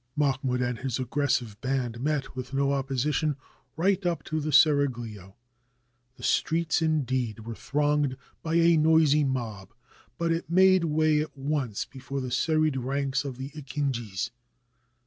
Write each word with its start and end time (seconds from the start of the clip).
Mahmoud 0.15 0.61
and 0.63 0.79
his 0.79 0.97
aggressive 0.97 1.61
band 1.61 1.99
met 2.01 2.35
with 2.35 2.55
no 2.55 2.69
oppo 2.69 2.93
sition 2.93 3.35
right 3.77 4.03
up 4.03 4.23
to 4.23 4.39
the 4.39 4.51
seraglio. 4.51 5.35
The 6.15 6.23
streets, 6.23 6.81
indeed, 6.81 7.41
were 7.41 7.53
thronged 7.53 8.17
by 8.41 8.55
a 8.55 8.77
noisy 8.77 9.23
mob, 9.23 9.75
but 10.17 10.31
it 10.31 10.49
made 10.49 10.85
way 10.85 11.21
at 11.21 11.37
once 11.37 11.85
before 11.85 12.19
the 12.19 12.31
serried 12.31 12.77
ranks 12.77 13.23
of 13.23 13.37
the 13.37 13.51
akinjis. 13.51 14.31